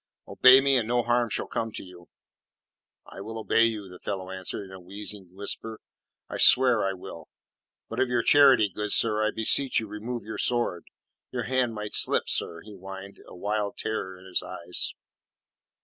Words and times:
Obey 0.27 0.61
me, 0.61 0.77
and 0.77 0.87
no 0.87 1.03
harm 1.03 1.29
shall 1.29 1.45
come 1.45 1.71
to 1.73 1.83
you." 1.83 2.09
"I 3.05 3.21
will 3.21 3.37
obey 3.37 3.65
you," 3.65 3.87
the 3.87 3.99
fellow 3.99 4.31
answered, 4.31 4.63
in 4.65 4.71
a 4.71 4.79
wheezing 4.79 5.29
whisper. 5.35 5.79
"I 6.27 6.39
swear 6.39 6.83
I 6.83 6.93
will. 6.93 7.29
But 7.87 7.99
of 7.99 8.07
your 8.07 8.23
charity, 8.23 8.67
good 8.73 8.93
sir, 8.93 9.23
I 9.23 9.29
beseech 9.29 9.79
you 9.79 9.85
remove 9.87 10.23
your 10.23 10.39
sword. 10.39 10.85
Your 11.31 11.43
hand 11.43 11.75
might 11.75 11.93
slip, 11.93 12.27
sir," 12.29 12.61
he 12.61 12.73
whined, 12.75 13.19
a 13.27 13.35
wild 13.35 13.77
terror 13.77 14.17
in 14.17 14.25
his 14.25 14.41
eyes. 14.41 14.95